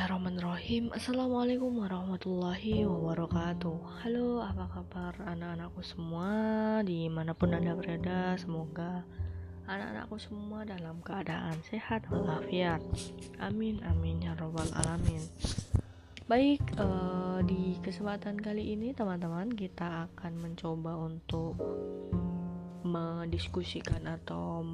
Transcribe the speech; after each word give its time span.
Bismillahirrahmanirrahim. 0.00 0.84
Assalamualaikum 0.96 1.72
warahmatullahi 1.76 2.88
wabarakatuh. 2.88 4.00
Halo 4.00 4.40
apa 4.40 4.64
kabar 4.72 5.12
anak-anakku 5.28 5.84
semua? 5.84 6.24
Di 6.88 7.12
mana 7.12 7.36
pun 7.36 7.52
anda 7.52 7.76
berada 7.76 8.32
Semoga 8.40 9.04
anak-anakku 9.68 10.16
semua 10.16 10.64
dalam 10.64 11.04
keadaan 11.04 11.60
sehat 11.68 12.08
walafiat. 12.08 12.80
Amin 13.44 13.84
amin 13.84 14.24
ya 14.24 14.32
robbal 14.40 14.72
alamin. 14.72 15.20
Baik 16.24 16.64
uh, 16.80 17.44
di 17.44 17.76
kesempatan 17.84 18.40
kali 18.40 18.72
ini 18.72 18.96
teman-teman 18.96 19.52
Kita 19.52 20.08
akan 20.08 20.32
mencoba 20.40 20.96
untuk 20.96 21.60
Mendiskusikan 22.88 24.08
atau 24.08 24.64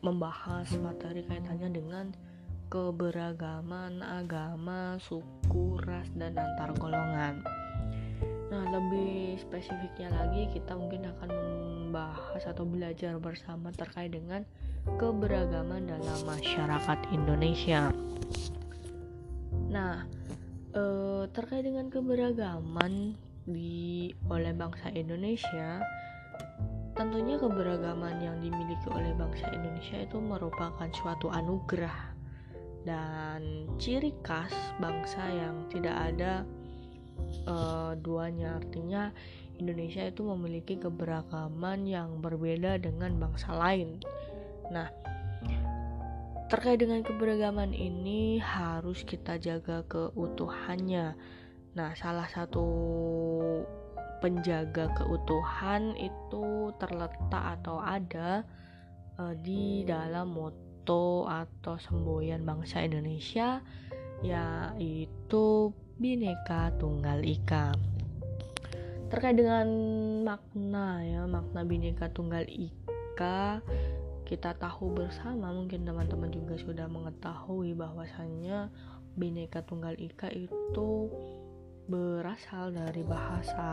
Membahas 0.00 0.72
materi 0.80 1.20
kaitannya 1.28 1.68
dengan 1.68 2.27
keberagaman 2.68 4.04
agama, 4.04 5.00
suku, 5.00 5.80
ras, 5.88 6.08
dan 6.12 6.36
antar 6.36 6.76
golongan. 6.76 7.40
Nah, 8.48 8.64
lebih 8.72 9.40
spesifiknya 9.40 10.12
lagi, 10.12 10.52
kita 10.52 10.76
mungkin 10.76 11.08
akan 11.08 11.28
membahas 11.32 12.44
atau 12.44 12.68
belajar 12.68 13.16
bersama 13.16 13.72
terkait 13.72 14.12
dengan 14.12 14.44
keberagaman 15.00 15.88
dalam 15.88 16.20
masyarakat 16.28 16.98
Indonesia. 17.12 17.92
Nah, 19.68 20.04
eh, 20.72 21.24
terkait 21.32 21.64
dengan 21.64 21.88
keberagaman 21.92 23.16
di 23.48 24.12
oleh 24.28 24.52
bangsa 24.52 24.92
Indonesia, 24.92 25.80
tentunya 26.96 27.36
keberagaman 27.40 28.20
yang 28.20 28.36
dimiliki 28.44 28.88
oleh 28.92 29.12
bangsa 29.16 29.48
Indonesia 29.56 30.04
itu 30.04 30.20
merupakan 30.20 30.88
suatu 30.92 31.32
anugerah 31.32 32.07
dan 32.88 33.68
ciri 33.76 34.16
khas 34.24 34.56
bangsa 34.80 35.20
yang 35.28 35.68
tidak 35.68 35.92
ada 35.92 36.48
uh, 37.44 37.92
duanya 38.00 38.56
artinya 38.56 39.12
Indonesia 39.60 40.08
itu 40.08 40.24
memiliki 40.24 40.80
keberagaman 40.80 41.84
yang 41.84 42.22
berbeda 42.24 42.80
dengan 42.80 43.18
bangsa 43.18 43.52
lain. 43.52 44.00
Nah, 44.70 44.88
terkait 46.48 46.78
dengan 46.78 47.02
keberagaman 47.02 47.74
ini 47.74 48.38
harus 48.38 49.02
kita 49.02 49.36
jaga 49.36 49.82
keutuhannya. 49.90 51.18
Nah, 51.74 51.90
salah 51.98 52.30
satu 52.30 52.64
penjaga 54.22 54.94
keutuhan 54.94 55.94
itu 55.98 56.70
terletak 56.78 57.60
atau 57.60 57.82
ada 57.82 58.46
uh, 59.18 59.34
di 59.42 59.82
dalam 59.82 60.38
moto 60.38 60.67
moto 60.88 61.28
atau 61.28 61.76
semboyan 61.76 62.48
bangsa 62.48 62.80
Indonesia 62.80 63.60
yaitu 64.24 65.68
Bhinneka 66.00 66.72
Tunggal 66.80 67.20
Ika. 67.28 67.76
Terkait 69.12 69.36
dengan 69.36 69.68
makna 70.24 71.04
ya, 71.04 71.28
makna 71.28 71.68
Bhinneka 71.68 72.08
Tunggal 72.16 72.48
Ika 72.48 73.60
kita 74.24 74.56
tahu 74.56 74.96
bersama 74.96 75.52
mungkin 75.52 75.84
teman-teman 75.84 76.32
juga 76.32 76.56
sudah 76.56 76.88
mengetahui 76.88 77.76
bahwasannya 77.76 78.72
Bhinneka 79.12 79.68
Tunggal 79.68 79.92
Ika 80.00 80.32
itu 80.32 81.12
berasal 81.84 82.72
dari 82.72 83.04
bahasa 83.04 83.68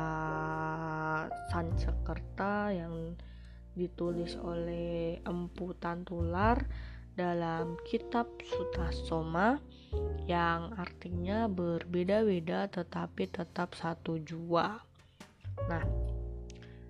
Sanskerta 1.48 2.76
yang 2.76 3.16
ditulis 3.72 4.36
oleh 4.36 5.24
Empu 5.24 5.72
Tantular 5.80 6.60
dalam 7.16 7.80
kitab 7.88 8.28
Sutasoma 8.44 9.60
yang 10.28 10.76
artinya 10.76 11.48
berbeda-beda 11.48 12.68
tetapi 12.68 13.32
tetap 13.32 13.74
satu 13.76 14.20
jua. 14.20 14.84
Nah, 15.72 15.84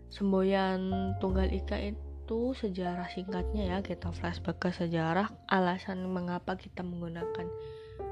semboyan 0.10 1.14
tunggal 1.22 1.50
ika 1.54 1.78
itu 1.78 2.58
sejarah 2.58 3.06
singkatnya 3.14 3.78
ya 3.78 3.78
kita 3.86 4.10
flashback 4.10 4.58
ke 4.58 4.70
sejarah 4.74 5.30
alasan 5.46 6.10
mengapa 6.10 6.58
kita 6.58 6.82
menggunakan 6.82 7.46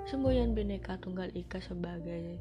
semboyan 0.05 0.53
bineka 0.53 1.01
tunggal 1.01 1.33
ika 1.33 1.57
sebagai 1.63 2.37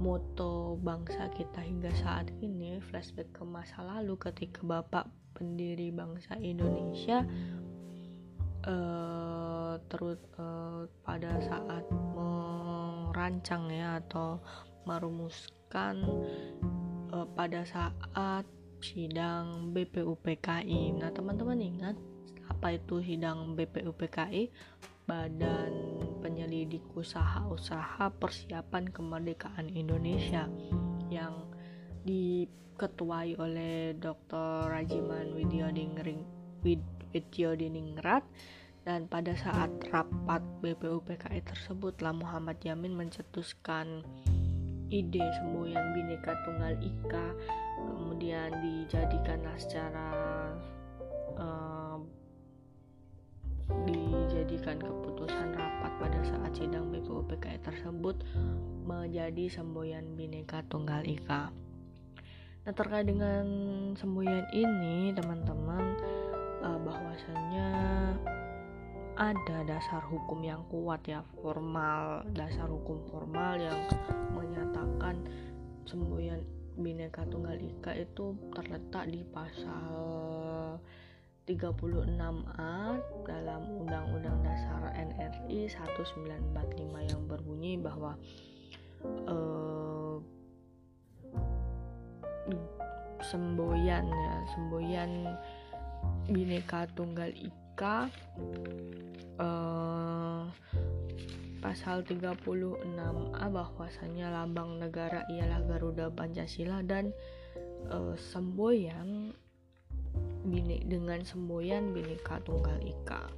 moto 0.00 0.80
bangsa 0.80 1.28
kita 1.36 1.60
hingga 1.60 1.92
saat 2.00 2.32
ini 2.40 2.80
flashback 2.88 3.28
ke 3.36 3.44
masa 3.44 3.84
lalu 3.84 4.16
ketika 4.18 4.64
bapak 4.64 5.06
pendiri 5.36 5.90
bangsa 5.94 6.38
Indonesia 6.38 7.26
uh, 8.66 9.74
terus 9.90 10.18
uh, 10.38 10.86
pada 11.02 11.38
saat 11.42 11.84
merancang 12.14 13.70
ya 13.70 13.98
atau 14.02 14.42
merumuskan 14.86 16.02
uh, 17.14 17.26
pada 17.34 17.62
saat 17.66 18.46
sidang 18.82 19.70
BPUPKI. 19.70 20.98
Nah, 20.98 21.14
teman-teman 21.14 21.58
ingat 21.62 21.96
apa 22.50 22.74
itu 22.74 22.98
sidang 23.02 23.54
BPUPKI? 23.54 24.50
Badan 25.02 25.98
Penyelidik 26.22 26.86
Usaha-usaha 26.94 28.06
Persiapan 28.22 28.86
Kemerdekaan 28.86 29.66
Indonesia 29.74 30.46
yang 31.10 31.50
diketuai 32.06 33.34
oleh 33.34 33.98
Dr. 33.98 34.70
Rajiman 34.70 35.34
Widyodingring 35.34 36.22
Wid 36.62 37.01
Widyo 37.12 37.54
Diningrat 37.54 38.24
dan 38.82 39.06
pada 39.06 39.36
saat 39.38 39.70
rapat 39.94 40.42
BPUPKI 40.58 41.46
tersebutlah 41.46 42.10
Muhammad 42.10 42.58
Yamin 42.66 42.98
mencetuskan 42.98 44.02
ide 44.90 45.22
semboyan 45.38 45.94
Bhinneka 45.94 46.34
Tunggal 46.42 46.74
Ika 46.82 47.26
kemudian 47.78 48.50
dijadikanlah 48.60 49.56
secara 49.56 50.08
uh, 51.38 51.96
dijadikan 53.86 54.76
keputusan 54.82 55.56
rapat 55.56 55.92
pada 55.96 56.20
saat 56.26 56.52
sidang 56.52 56.92
BPUPKI 56.92 57.62
tersebut 57.64 58.20
menjadi 58.84 59.48
semboyan 59.48 60.18
Bhinneka 60.18 60.66
Tunggal 60.68 61.06
Ika. 61.06 61.54
Nah 62.62 62.72
terkait 62.76 63.10
dengan 63.10 63.44
semboyan 63.98 64.46
ini 64.54 65.10
teman-teman 65.16 65.98
ada 69.22 69.62
dasar 69.62 70.02
hukum 70.10 70.42
yang 70.42 70.66
kuat 70.66 70.98
ya 71.06 71.22
formal 71.38 72.26
dasar 72.34 72.66
hukum 72.66 72.98
formal 73.06 73.54
yang 73.54 73.78
menyatakan 74.34 75.22
semboyan 75.86 76.42
Bhinneka 76.74 77.22
Tunggal 77.30 77.62
Ika 77.62 77.94
itu 78.02 78.34
terletak 78.50 79.06
di 79.14 79.22
pasal 79.30 79.94
36A 81.46 82.74
dalam 83.22 83.62
Undang-Undang 83.86 84.38
Dasar 84.42 84.90
NRI 84.96 85.70
1945 85.70 87.12
yang 87.12 87.22
berbunyi 87.28 87.78
bahwa 87.78 88.18
uh, 89.30 90.18
semboyan 93.22 94.08
ya 94.08 94.34
semboyan 94.56 95.10
Bhinneka 96.26 96.90
Tunggal 96.98 97.30
Ika 97.36 97.61
uh, 99.42 100.46
pasal 101.58 102.02
36A 102.06 103.42
bahwasanya 103.50 104.30
lambang 104.30 104.78
negara 104.78 105.26
ialah 105.30 105.62
Garuda 105.66 106.10
Pancasila 106.10 106.82
dan 106.86 107.10
uh, 107.90 108.14
semboyan 108.18 109.34
bine, 110.46 110.82
dengan 110.86 111.22
semboyan 111.26 111.94
Bhinneka 111.94 112.42
Tunggal 112.42 112.78
Ika. 112.82 113.30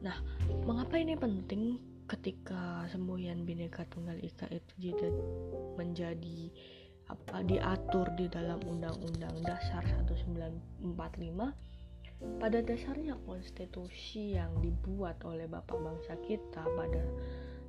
Nah, 0.00 0.16
mengapa 0.64 0.96
ini 0.96 1.16
penting 1.16 1.76
ketika 2.08 2.88
semboyan 2.88 3.44
Bhinneka 3.44 3.84
Tunggal 3.92 4.16
Ika 4.20 4.48
itu 4.52 4.74
menjadi 5.76 6.50
apa 7.10 7.42
diatur 7.42 8.06
di 8.14 8.30
dalam 8.30 8.62
Undang-Undang 8.64 9.42
Dasar 9.42 9.82
1945 10.06 11.69
pada 12.20 12.60
dasarnya 12.60 13.16
konstitusi 13.24 14.36
yang 14.36 14.52
dibuat 14.60 15.20
oleh 15.24 15.48
Bapak 15.48 15.76
bangsa 15.80 16.16
kita 16.24 16.64
pada 16.76 17.00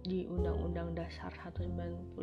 di 0.01 0.25
Undang-Undang 0.25 0.97
Dasar 0.97 1.29
195 1.53 2.17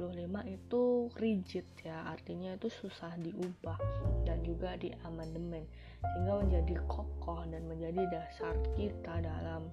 itu 0.51 0.83
rigid 1.15 1.67
ya, 1.87 2.11
artinya 2.11 2.59
itu 2.59 2.69
susah 2.69 3.15
diubah 3.23 3.79
dan 4.27 4.43
juga 4.43 4.75
di 4.75 4.91
amandemen 5.07 5.63
sehingga 6.03 6.43
menjadi 6.43 6.75
kokoh 6.91 7.47
dan 7.47 7.63
menjadi 7.71 8.03
dasar 8.11 8.55
kita 8.75 9.23
dalam 9.23 9.71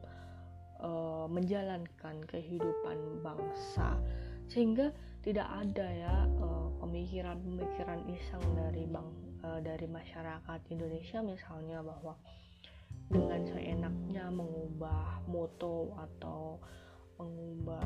uh, 0.85 1.25
menjalankan 1.25 2.21
kehidupan 2.29 3.25
bangsa. 3.25 3.97
Sehingga 4.45 4.93
tidak 5.25 5.49
ada 5.49 5.89
ya 5.89 6.15
eh, 6.29 6.67
pemikiran-pemikiran 6.77 8.05
iseng 8.13 8.45
dari 8.53 8.85
bang 8.85 9.09
uh, 9.41 9.57
dari 9.57 9.89
masyarakat 9.89 10.59
Indonesia 10.69 11.25
misalnya 11.25 11.81
bahwa 11.81 12.13
dengan 13.09 13.41
seenaknya 13.45 14.29
mengubah 14.33 15.21
moto 15.29 15.93
atau 15.97 16.57
mengubah 17.21 17.85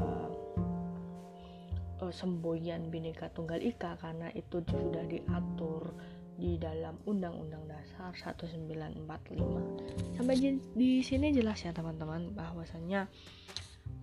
uh, 2.02 2.14
semboyan 2.14 2.90
Bhinneka 2.90 3.30
Tunggal 3.36 3.62
Ika 3.62 3.98
karena 4.00 4.32
itu 4.34 4.64
sudah 4.64 5.04
diatur 5.06 5.94
di 6.40 6.56
dalam 6.56 6.96
Undang-Undang 7.04 7.68
Dasar 7.68 8.16
1945. 8.16 10.16
Sampai 10.16 10.40
di, 10.40 11.04
sini 11.04 11.36
jelas 11.36 11.60
ya 11.68 11.76
teman-teman 11.76 12.32
bahwasanya 12.32 13.12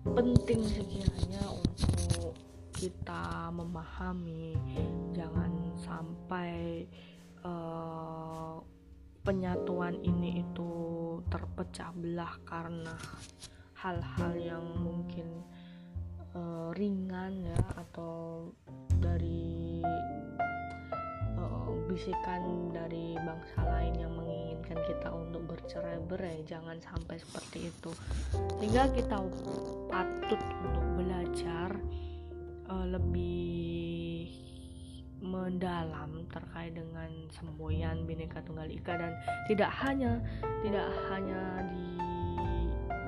penting 0.05 0.61
sekiranya 0.69 1.41
untuk 1.49 2.37
kita 2.77 3.49
memahami 3.49 4.53
jangan 5.17 5.49
sampai 5.81 6.85
uh, 7.41 8.61
penyatuan 9.27 9.99
ini 10.07 10.39
itu 10.39 10.71
terpecah 11.27 11.91
belah 11.91 12.39
karena 12.47 12.95
hal-hal 13.83 14.33
yang 14.39 14.63
mungkin 14.79 15.43
uh, 16.31 16.71
ringan 16.71 17.43
ya 17.43 17.59
atau 17.75 18.47
dari 19.03 19.67
bisikan 21.97 22.69
dari 22.69 23.17
bangsa 23.17 23.57
lain 23.65 23.97
yang 23.97 24.13
menginginkan 24.13 24.77
kita 24.85 25.09
untuk 25.09 25.49
bercerai-berai 25.49 26.45
jangan 26.45 26.77
sampai 26.77 27.17
seperti 27.17 27.73
itu. 27.73 27.91
Sehingga 28.61 28.85
kita 28.93 29.17
patut 29.89 30.41
untuk 30.61 30.85
belajar 30.93 31.73
uh, 32.69 32.85
lebih 32.85 34.29
mendalam 35.17 36.25
terkait 36.29 36.77
dengan 36.77 37.09
semboyan 37.33 38.05
Bhinneka 38.05 38.43
Tunggal 38.45 38.69
Ika 38.69 38.93
dan 39.01 39.13
tidak 39.49 39.71
hanya 39.81 40.21
tidak 40.61 40.87
hanya 41.09 41.65
di 41.73 41.85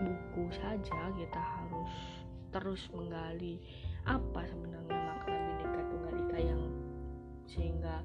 buku 0.02 0.50
saja 0.58 1.02
kita 1.14 1.42
harus 1.42 1.94
terus 2.50 2.82
menggali 2.90 3.62
apa 4.10 4.42
sebenarnya 4.50 4.98
makna 4.98 5.38
Bhinneka 5.38 5.82
Tunggal 5.86 6.16
Ika 6.26 6.38
yang 6.42 6.64
sehingga 7.46 7.96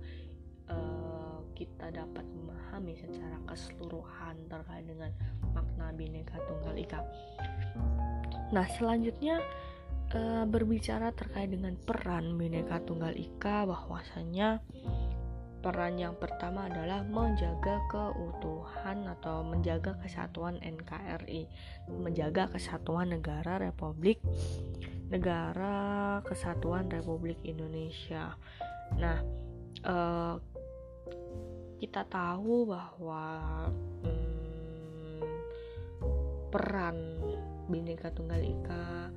uh, 0.68 1.40
kita 1.56 1.88
dapat 1.88 2.24
memahami 2.28 2.92
secara 2.98 3.40
keseluruhan 3.48 4.36
terkait 4.52 4.84
dengan 4.84 5.10
makna 5.56 5.94
Bhinneka 5.96 6.36
Tunggal 6.44 6.76
Ika. 6.76 7.00
Nah, 8.52 8.66
selanjutnya 8.76 9.40
uh, 10.14 10.44
berbicara 10.46 11.10
terkait 11.12 11.50
dengan 11.50 11.74
peran 11.76 12.38
Bhinneka 12.38 12.80
Tunggal 12.86 13.18
Ika 13.18 13.66
bahwasanya 13.66 14.62
peran 15.60 15.96
yang 15.96 16.14
pertama 16.20 16.68
adalah 16.68 17.00
menjaga 17.02 17.80
keutuhan 17.88 19.08
atau 19.08 19.40
menjaga 19.40 19.96
kesatuan 19.96 20.60
NKRI, 20.60 21.48
menjaga 21.88 22.52
kesatuan 22.52 23.16
negara 23.16 23.56
Republik 23.56 24.20
Negara 25.08 26.20
Kesatuan 26.24 26.88
Republik 26.88 27.36
Indonesia. 27.44 28.36
Nah, 28.96 29.20
uh, 29.84 30.36
kita 31.80 32.08
tahu 32.08 32.64
bahwa 32.72 33.24
hmm, 34.04 35.20
peran 36.48 36.96
Bhinneka 37.68 38.12
Tunggal 38.12 38.40
Ika 38.40 39.12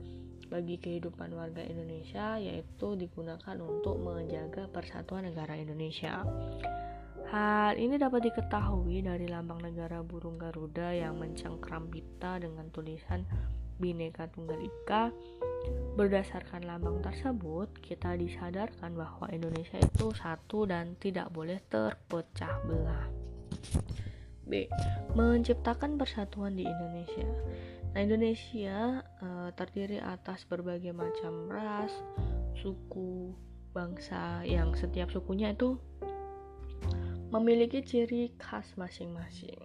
bagi 0.47 0.79
kehidupan 0.79 1.35
warga 1.35 1.61
Indonesia 1.63 2.39
yaitu 2.39 2.95
digunakan 2.95 3.57
untuk 3.59 3.99
menjaga 3.99 4.71
persatuan 4.71 5.27
negara 5.27 5.55
Indonesia. 5.59 6.23
Hal 7.27 7.75
ini 7.75 7.99
dapat 7.99 8.31
diketahui 8.31 9.03
dari 9.03 9.27
lambang 9.27 9.59
negara 9.59 9.99
burung 9.99 10.39
Garuda 10.39 10.95
yang 10.95 11.19
mencengkram 11.19 11.91
pita 11.91 12.39
dengan 12.39 12.71
tulisan 12.71 13.27
Bhinneka 13.77 14.31
Tunggal 14.31 14.63
Ika 14.63 15.11
Berdasarkan 15.97 16.61
lambang 16.69 17.01
tersebut, 17.01 17.73
kita 17.81 18.13
disadarkan 18.13 18.93
bahwa 18.93 19.25
Indonesia 19.33 19.81
itu 19.81 20.13
satu 20.13 20.69
dan 20.69 20.93
tidak 21.01 21.33
boleh 21.33 21.57
terpecah 21.65 22.61
belah. 22.69 23.09
B. 24.45 24.69
Menciptakan 25.17 25.97
persatuan 25.97 26.53
di 26.53 26.69
Indonesia. 26.69 27.25
Nah, 27.92 28.00
Indonesia 28.04 29.06
uh, 29.24 29.50
terdiri 29.56 30.01
atas 30.01 30.44
berbagai 30.44 30.92
macam 30.92 31.48
ras, 31.48 31.92
suku, 32.57 33.36
bangsa 33.78 34.42
yang 34.42 34.74
setiap 34.74 35.13
sukunya 35.13 35.54
itu 35.54 35.78
memiliki 37.30 37.84
ciri 37.86 38.34
khas 38.39 38.74
masing-masing. 38.74 39.60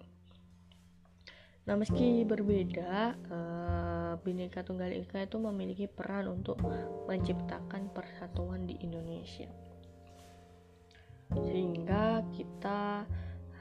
Nah, 1.63 1.79
meski 1.79 2.27
berbeda, 2.27 3.15
uh, 3.31 4.11
Bhinneka 4.19 4.67
Tunggal 4.67 4.91
Ika 4.99 5.23
itu 5.23 5.39
memiliki 5.39 5.87
peran 5.87 6.27
untuk 6.27 6.59
menciptakan 7.07 7.87
persatuan 7.95 8.67
di 8.67 8.75
Indonesia. 8.83 9.47
Sehingga 11.31 12.21
kita 12.35 13.07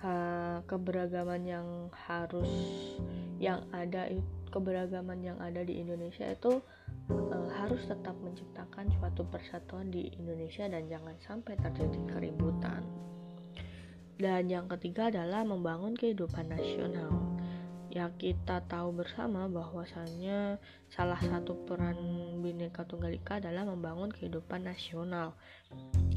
uh, 0.03 0.59
keberagaman 0.67 1.43
yang 1.47 1.69
harus 2.11 2.50
yang 3.38 3.64
ada 3.70 4.11
keberagaman 4.52 5.25
yang 5.25 5.38
ada 5.40 5.64
di 5.64 5.81
Indonesia 5.81 6.28
itu 6.28 6.60
uh, 7.08 7.49
harus 7.56 7.81
tetap 7.88 8.12
menciptakan 8.20 8.93
suatu 9.00 9.25
persatuan 9.25 9.88
di 9.88 10.12
Indonesia 10.20 10.69
dan 10.69 10.87
jangan 10.93 11.16
sampai 11.25 11.56
terjadi 11.56 12.00
keributan. 12.12 12.84
Dan 14.20 14.52
yang 14.52 14.69
ketiga 14.69 15.08
adalah 15.08 15.43
membangun 15.43 15.96
kehidupan 15.96 16.52
nasional 16.52 17.32
ya 17.93 18.08
kita 18.16 18.64
tahu 18.72 19.04
bersama 19.04 19.44
bahwasannya 19.52 20.56
salah 20.88 21.20
satu 21.20 21.52
peran 21.69 22.00
Bhinneka 22.40 22.88
Tunggal 22.88 23.20
Ika 23.20 23.44
adalah 23.44 23.69
membangun 23.69 24.08
kehidupan 24.08 24.64
nasional. 24.64 25.37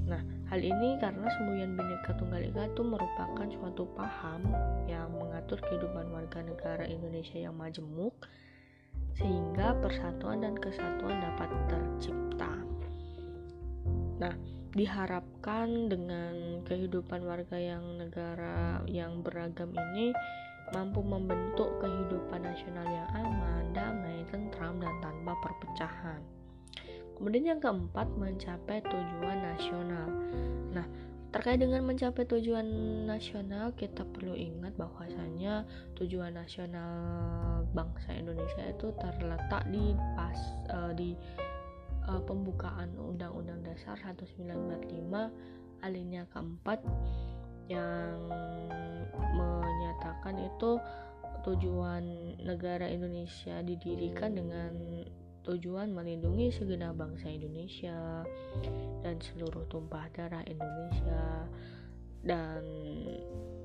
Nah, 0.05 0.21
hal 0.53 0.61
ini 0.61 1.01
karena 1.01 1.25
semboyan 1.33 1.73
Bhinneka 1.73 2.13
Tunggal 2.17 2.45
Ika 2.53 2.69
itu 2.69 2.81
merupakan 2.85 3.47
suatu 3.49 3.89
paham 3.97 4.45
yang 4.85 5.09
mengatur 5.17 5.57
kehidupan 5.65 6.13
warga 6.13 6.45
negara 6.45 6.85
Indonesia 6.85 7.41
yang 7.41 7.57
majemuk 7.57 8.13
sehingga 9.17 9.73
persatuan 9.81 10.45
dan 10.45 10.55
kesatuan 10.61 11.17
dapat 11.23 11.49
tercipta. 11.71 12.51
Nah, 14.21 14.35
diharapkan 14.75 15.87
dengan 15.87 16.61
kehidupan 16.67 17.23
warga 17.23 17.55
yang 17.55 17.95
negara 17.95 18.83
yang 18.85 19.23
beragam 19.23 19.71
ini 19.71 20.11
mampu 20.75 20.99
membentuk 20.99 21.79
kehidupan 21.79 22.43
nasional 22.43 22.85
yang 22.85 23.09
aman, 23.15 23.63
damai, 23.71 24.25
tentram, 24.29 24.81
dan 24.81 24.93
tanpa 24.99 25.33
perpecahan. 25.41 26.21
Kemudian 27.15 27.55
yang 27.55 27.61
keempat, 27.63 28.07
mencapai 28.19 28.83
tujuan 28.83 29.37
nasional. 29.39 30.07
Nah, 30.75 30.85
terkait 31.31 31.59
dengan 31.59 31.83
mencapai 31.83 32.27
tujuan 32.27 32.67
nasional, 33.07 33.71
kita 33.75 34.03
perlu 34.03 34.35
ingat 34.35 34.75
bahwasanya 34.75 35.63
tujuan 35.95 36.35
nasional 36.35 37.63
bangsa 37.71 38.15
Indonesia 38.15 38.63
itu 38.67 38.91
terletak 38.99 39.63
di 39.71 39.95
pas 40.15 40.39
uh, 40.71 40.91
di 40.95 41.15
uh, 42.07 42.21
pembukaan 42.23 42.91
Undang-Undang 42.95 43.63
Dasar 43.67 43.99
1945 43.99 45.83
alinea 45.83 46.23
keempat 46.31 46.79
yang 47.67 48.15
menyatakan 49.35 50.37
itu 50.39 50.77
tujuan 51.45 52.03
negara 52.41 52.89
Indonesia 52.89 53.61
didirikan 53.61 54.33
dengan 54.33 54.71
tujuan 55.45 55.93
melindungi 55.93 56.49
segenap 56.49 56.97
bangsa 56.97 57.29
Indonesia 57.29 58.25
dan 59.05 59.21
seluruh 59.21 59.69
tumpah 59.69 60.09
darah 60.11 60.41
Indonesia 60.49 61.45
dan 62.25 62.65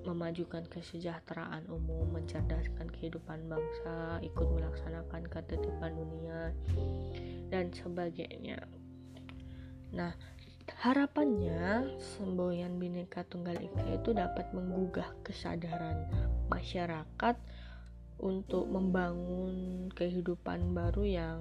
memajukan 0.05 0.69
kesejahteraan 0.69 1.65
umum, 1.73 2.09
mencerdaskan 2.13 2.89
kehidupan 2.93 3.49
bangsa, 3.49 4.21
ikut 4.21 4.49
melaksanakan 4.49 5.25
ketertiban 5.29 5.97
dunia 5.97 6.53
dan 7.49 7.73
sebagainya. 7.73 8.61
Nah, 9.97 10.13
Harapannya, 10.79 11.99
semboyan 11.99 12.79
Bhinneka 12.79 13.27
Tunggal 13.27 13.59
Ika 13.59 14.01
itu 14.01 14.15
dapat 14.15 14.55
menggugah 14.55 15.11
kesadaran 15.27 16.07
masyarakat 16.47 17.37
untuk 18.23 18.71
membangun 18.71 19.89
kehidupan 19.97 20.77
baru 20.77 21.05
yang 21.05 21.41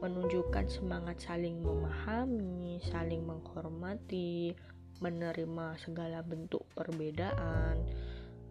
menunjukkan 0.00 0.66
semangat 0.72 1.20
saling 1.20 1.60
memahami, 1.60 2.80
saling 2.88 3.24
menghormati, 3.24 4.56
menerima 5.00 5.76
segala 5.80 6.24
bentuk 6.24 6.64
perbedaan, 6.72 7.84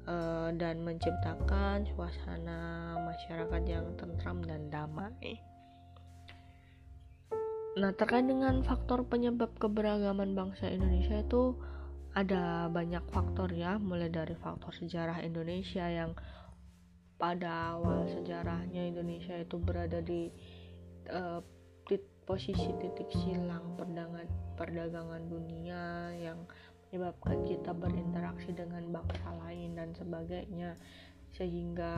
eh, 0.05 0.49
dan 0.57 0.81
menciptakan 0.85 1.89
suasana 1.93 2.93
masyarakat 3.01 3.63
yang 3.65 3.85
tentram 3.97 4.41
dan 4.45 4.69
damai. 4.69 5.41
Nah, 7.77 7.93
terkait 7.93 8.25
dengan 8.25 8.65
faktor 8.65 9.05
penyebab 9.05 9.53
keberagaman 9.61 10.33
bangsa 10.33 10.67
Indonesia 10.67 11.21
itu 11.21 11.53
ada 12.17 12.67
banyak 12.67 13.05
faktor 13.13 13.53
ya, 13.53 13.77
mulai 13.77 14.09
dari 14.09 14.33
faktor 14.33 14.73
sejarah 14.73 15.21
Indonesia 15.21 15.85
yang 15.85 16.17
pada 17.19 17.75
awal 17.77 18.07
sejarahnya 18.09 18.89
Indonesia 18.89 19.35
itu 19.35 19.59
berada 19.59 19.99
di 19.99 20.31
uh, 21.11 21.41
posisi 22.29 22.69
titik 22.77 23.09
silang 23.09 23.73
perdagangan 23.73 24.29
perdagangan 24.53 25.25
dunia 25.25 26.13
yang 26.13 26.45
menyebabkan 26.85 27.41
kita 27.41 27.73
berinteraksi 27.73 28.53
dengan 28.53 28.85
bangsa 28.93 29.33
lain 29.41 29.73
dan 29.73 29.97
sebagainya. 29.97 30.77
Sehingga 31.33 31.97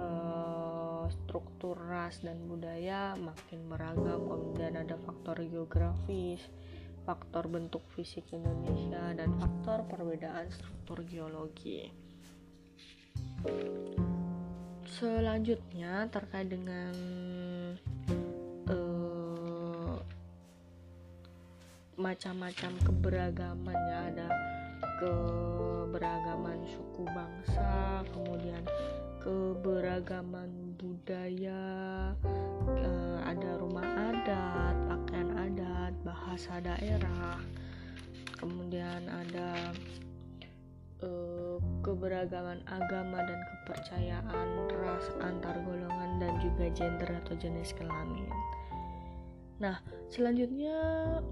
uh, 0.00 1.04
struktur 1.12 1.76
ras 1.76 2.24
dan 2.24 2.40
budaya 2.48 3.12
makin 3.20 3.68
beragam. 3.68 4.24
Kemudian 4.32 4.80
ada 4.80 4.96
faktor 5.04 5.44
geografis 5.44 6.40
faktor 7.04 7.48
bentuk 7.48 7.80
fisik 7.96 8.28
Indonesia 8.30 9.16
dan 9.16 9.32
faktor 9.40 9.88
perbedaan 9.88 10.46
struktur 10.52 11.00
geologi. 11.08 11.88
Selanjutnya 14.84 16.06
terkait 16.12 16.52
dengan 16.52 16.92
macam-macam 22.00 22.72
keberagaman 22.80 23.76
ya. 23.76 23.98
Ada 24.08 24.28
keberagaman 25.00 26.64
suku 26.64 27.04
bangsa 27.12 28.00
kemudian 28.12 28.64
keberagaman 29.20 30.76
budaya 30.80 31.64
eh, 32.68 33.18
ada 33.24 33.60
rumah 33.60 33.84
adat 33.84 34.76
pakaian 34.88 35.30
adat 35.36 35.92
bahasa 36.04 36.60
daerah 36.64 37.36
kemudian 38.40 39.04
ada 39.08 39.72
eh, 41.04 41.56
keberagaman 41.84 42.64
agama 42.68 43.20
dan 43.24 43.40
kepercayaan 43.44 44.48
ras 44.80 45.08
antar 45.20 45.56
golongan 45.64 46.16
dan 46.20 46.36
juga 46.40 46.68
gender 46.72 47.08
atau 47.24 47.36
jenis 47.36 47.76
kelamin 47.76 48.28
Nah, 49.60 49.76
selanjutnya 50.08 50.72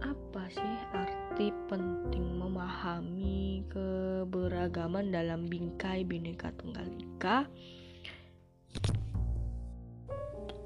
apa 0.04 0.52
sih 0.52 0.74
arti 0.92 1.48
penting 1.64 2.36
memahami 2.36 3.64
keberagaman 3.72 5.08
dalam 5.08 5.48
bingkai 5.48 6.04
Bhinneka 6.04 6.52
Tunggal 6.60 6.92
Ika? 6.92 7.48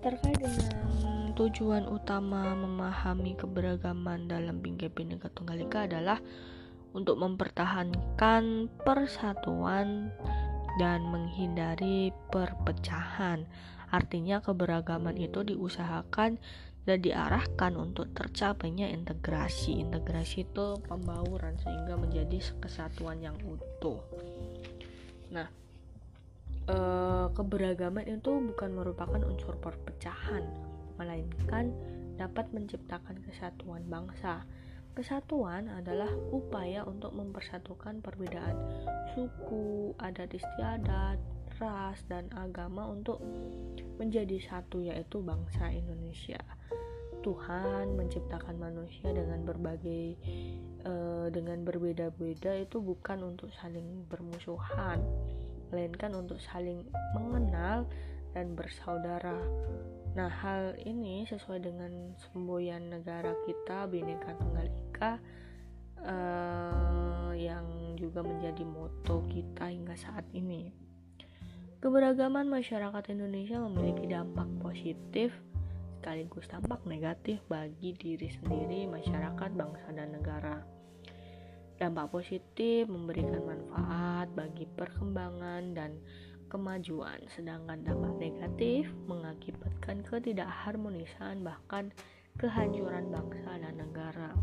Terkait 0.02 0.42
dengan 0.42 1.30
tujuan 1.38 1.86
utama 1.86 2.50
memahami 2.58 3.38
keberagaman 3.38 4.26
dalam 4.26 4.58
bingkai 4.58 4.90
Bhinneka 4.90 5.30
Tunggal 5.30 5.62
Ika 5.62 5.86
adalah 5.86 6.18
untuk 6.98 7.14
mempertahankan 7.22 8.74
persatuan 8.82 10.10
dan 10.82 11.06
menghindari 11.06 12.10
perpecahan. 12.34 13.46
Artinya 13.92 14.42
keberagaman 14.42 15.14
itu 15.14 15.46
diusahakan 15.46 16.42
dan 16.82 16.98
diarahkan 16.98 17.78
untuk 17.78 18.10
tercapainya 18.10 18.90
integrasi. 18.90 19.78
Integrasi 19.86 20.46
itu 20.46 20.66
pembauran 20.86 21.54
sehingga 21.62 21.94
menjadi 21.94 22.42
kesatuan 22.58 23.22
yang 23.22 23.38
utuh. 23.46 24.02
Nah, 25.30 25.46
e, 26.66 26.76
keberagaman 27.30 28.06
itu 28.10 28.30
bukan 28.52 28.70
merupakan 28.74 29.22
unsur 29.22 29.54
perpecahan, 29.62 30.42
melainkan 30.98 31.70
dapat 32.18 32.50
menciptakan 32.50 33.22
kesatuan 33.30 33.86
bangsa. 33.86 34.42
Kesatuan 34.92 35.72
adalah 35.72 36.10
upaya 36.36 36.84
untuk 36.84 37.16
mempersatukan 37.16 38.04
perbedaan 38.04 38.52
suku, 39.16 39.96
adat 39.96 40.36
istiadat, 40.36 41.16
ras, 41.56 42.04
dan 42.12 42.28
agama 42.36 42.84
untuk 42.92 43.16
menjadi 43.96 44.36
satu 44.44 44.84
yaitu 44.84 45.24
bangsa 45.24 45.72
Indonesia. 45.72 46.44
Tuhan 47.22 47.94
menciptakan 47.94 48.58
manusia 48.58 49.14
dengan 49.14 49.46
berbagai 49.46 50.18
uh, 50.84 51.30
dengan 51.30 51.62
berbeda-beda 51.62 52.58
itu 52.58 52.82
bukan 52.82 53.22
untuk 53.34 53.48
saling 53.56 54.04
bermusuhan, 54.10 54.98
melainkan 55.70 56.12
untuk 56.18 56.42
saling 56.42 56.82
mengenal 57.14 57.86
dan 58.34 58.58
bersaudara. 58.58 59.38
Nah, 60.12 60.28
hal 60.28 60.76
ini 60.84 61.24
sesuai 61.24 61.64
dengan 61.64 62.12
semboyan 62.20 62.92
negara 62.92 63.32
kita 63.48 63.88
Bhinneka 63.88 64.36
Tunggal 64.36 64.68
Ika 64.68 65.12
uh, 66.04 67.32
yang 67.32 67.96
juga 67.96 68.20
menjadi 68.20 68.66
moto 68.66 69.24
kita 69.30 69.72
hingga 69.72 69.96
saat 69.96 70.26
ini. 70.36 70.74
Keberagaman 71.82 72.46
masyarakat 72.46 73.10
Indonesia 73.10 73.58
memiliki 73.58 74.06
dampak 74.06 74.46
positif 74.62 75.34
sekaligus 76.02 76.50
dampak 76.50 76.82
negatif 76.82 77.38
bagi 77.46 77.94
diri 77.94 78.26
sendiri, 78.26 78.90
masyarakat, 78.90 79.50
bangsa, 79.54 79.86
dan 79.94 80.10
negara. 80.10 80.58
Dampak 81.78 82.10
positif 82.10 82.90
memberikan 82.90 83.38
manfaat 83.46 84.26
bagi 84.34 84.66
perkembangan 84.66 85.78
dan 85.78 85.94
kemajuan, 86.50 87.22
sedangkan 87.30 87.86
dampak 87.86 88.18
negatif 88.18 88.90
mengakibatkan 89.06 90.02
ketidakharmonisan 90.02 91.46
bahkan 91.46 91.94
kehancuran 92.34 93.06
bangsa 93.06 93.62
dan 93.62 93.78
negara. 93.78 94.34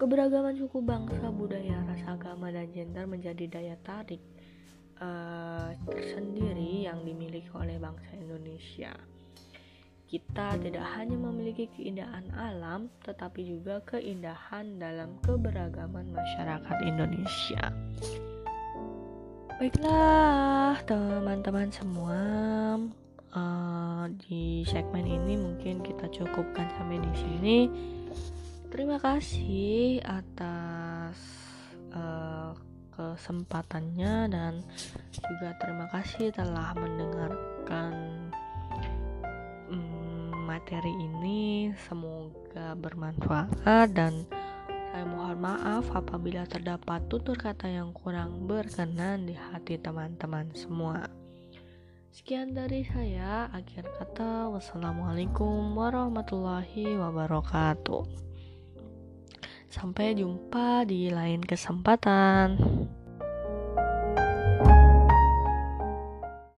Keberagaman 0.00 0.56
suku 0.64 0.80
bangsa, 0.80 1.28
budaya, 1.28 1.84
ras, 1.84 2.00
agama, 2.08 2.48
dan 2.48 2.72
gender 2.72 3.04
menjadi 3.04 3.52
daya 3.52 3.76
tarik 3.84 4.24
uh, 4.96 5.76
tersendiri 5.84 6.88
yang 6.88 7.04
dimiliki 7.04 7.52
oleh 7.52 7.76
bangsa 7.76 8.16
Indonesia 8.16 8.96
kita 10.04 10.60
tidak 10.60 10.86
hanya 10.94 11.16
memiliki 11.16 11.66
keindahan 11.74 12.28
alam, 12.36 12.92
tetapi 13.02 13.44
juga 13.44 13.80
keindahan 13.88 14.76
dalam 14.76 15.16
keberagaman 15.24 16.12
masyarakat 16.12 16.76
Indonesia. 16.84 17.72
Baiklah, 19.56 20.76
teman-teman 20.84 21.70
semua, 21.70 22.20
uh, 23.34 24.04
di 24.28 24.66
segmen 24.66 25.06
ini 25.06 25.34
mungkin 25.38 25.80
kita 25.80 26.10
cukupkan 26.10 26.66
sampai 26.78 26.98
di 27.00 27.12
sini. 27.14 27.58
Terima 28.68 28.98
kasih 28.98 30.02
atas 30.02 31.16
uh, 31.94 32.50
kesempatannya 32.94 34.14
dan 34.30 34.62
juga 35.14 35.54
terima 35.62 35.86
kasih 35.90 36.30
telah 36.34 36.74
mendengarkan 36.74 37.94
materi 40.44 40.92
ini 40.92 41.72
semoga 41.88 42.76
bermanfaat 42.76 43.88
dan 43.96 44.28
saya 44.94 45.10
mohon 45.10 45.42
maaf 45.42 45.90
apabila 45.90 46.46
terdapat 46.46 47.02
tutur 47.10 47.34
kata 47.34 47.66
yang 47.66 47.90
kurang 47.90 48.46
berkenan 48.46 49.26
di 49.26 49.34
hati 49.34 49.74
teman-teman 49.74 50.54
semua. 50.54 51.10
Sekian 52.14 52.54
dari 52.54 52.86
saya, 52.86 53.50
akhir 53.50 53.90
kata, 53.98 54.54
wassalamualaikum 54.54 55.74
warahmatullahi 55.74 56.94
wabarakatuh. 56.94 58.06
Sampai 59.66 60.14
jumpa 60.14 60.86
di 60.86 61.10
lain 61.10 61.42
kesempatan. 61.42 62.54